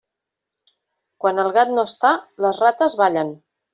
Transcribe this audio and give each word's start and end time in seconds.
Quan 1.25 1.41
el 1.43 1.53
gat 1.57 1.73
no 1.75 1.83
està, 1.91 2.15
les 2.47 2.63
rates 2.65 2.97
ballen. 3.03 3.37